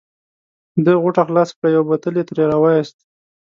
[0.83, 2.97] ده غوټه خلاصه کړه او یو بوتل یې ترې را وایست.